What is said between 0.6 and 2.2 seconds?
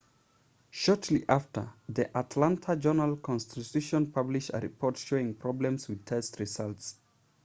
shortly after the